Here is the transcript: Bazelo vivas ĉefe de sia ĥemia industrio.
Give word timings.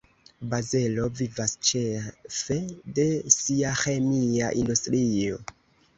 Bazelo 0.53 1.03
vivas 1.19 1.53
ĉefe 1.71 2.57
de 3.01 3.07
sia 3.39 3.75
ĥemia 3.83 4.53
industrio. 4.63 5.39